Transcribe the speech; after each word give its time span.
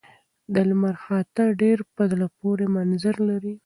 د 0.53 0.55
لمر 0.69 0.95
خاته 1.03 1.43
ډېر 1.61 1.77
په 1.95 2.03
زړه 2.11 2.27
پورې 2.39 2.65
منظر 2.75 3.15
لري. 3.29 3.53